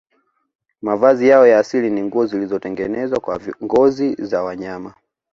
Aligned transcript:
Mavazi 0.81 1.27
yao 1.27 1.47
ya 1.47 1.59
asili 1.59 1.89
ni 1.89 2.01
nguo 2.03 2.25
zilizotengenezwa 2.25 3.19
kwa 3.19 3.39
ngozi 3.63 4.15
za 4.19 4.43
wanyama 4.43 4.93